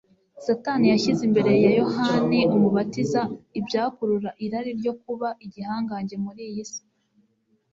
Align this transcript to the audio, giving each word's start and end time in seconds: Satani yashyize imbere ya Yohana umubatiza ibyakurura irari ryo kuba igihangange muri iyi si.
Satani 0.45 0.85
yashyize 0.93 1.21
imbere 1.29 1.51
ya 1.65 1.71
Yohana 1.79 2.39
umubatiza 2.55 3.21
ibyakurura 3.59 4.29
irari 4.45 4.71
ryo 4.79 4.93
kuba 5.03 5.27
igihangange 5.45 6.15
muri 6.25 6.41
iyi 6.49 6.63
si. 6.71 6.81